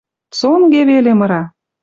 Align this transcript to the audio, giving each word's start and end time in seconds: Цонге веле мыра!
Цонге 0.37 0.81
веле 0.89 1.13
мыра! 1.19 1.43